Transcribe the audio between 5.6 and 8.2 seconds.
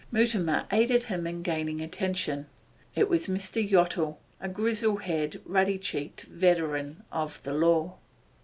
cheeked veteran of the law.